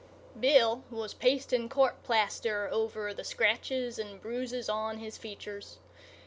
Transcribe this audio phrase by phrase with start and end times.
[0.39, 5.77] Bill was pasting court plaster over the scratches and bruises on his features.